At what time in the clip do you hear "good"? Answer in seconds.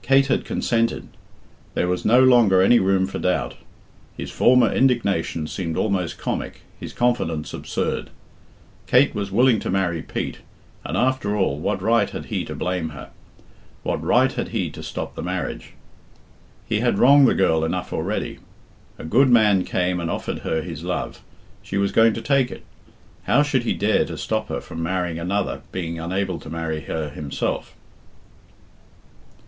19.04-19.30